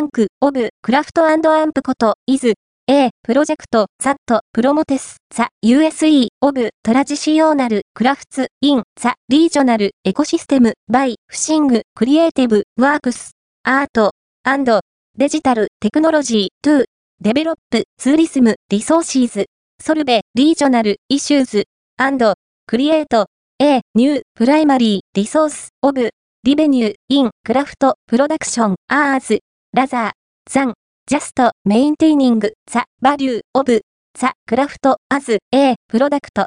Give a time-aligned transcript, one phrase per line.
[0.00, 1.42] Bank, of, Craft アン
[1.72, 11.15] プこと、 is, a, project, that, promotes, the, use, of, traditional, crafts, in, the, regional, ecosystem, by,
[11.15, 22.25] fusing, creative, works, art, and, digital, technology, to, develop, tourism, resources, solve, regional, issues, and,
[22.25, 26.10] create, a, new, primary, resource, of,
[26.42, 29.40] revenue, in, craft, production, areas,
[29.72, 30.74] rather, than,
[31.06, 33.82] just, maintaining, the, value, of,
[34.18, 36.46] the, craf t, as, a, product,